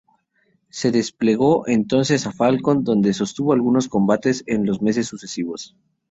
Se 0.71 0.89
desplegó 0.91 1.67
entonces 1.67 2.25
a 2.25 2.31
Falcón 2.31 2.83
donde 2.83 3.13
sostuvo 3.13 3.53
algunos 3.53 3.87
combates 3.87 4.43
en 4.47 4.65
los 4.65 4.81
meses 4.81 5.07
sucesivos. 5.07 5.75